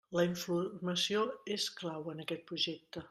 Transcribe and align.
La 0.19 0.23
informació 0.27 1.21
és 1.57 1.67
clau 1.83 2.11
en 2.15 2.25
aquest 2.25 2.47
projecte. 2.53 2.99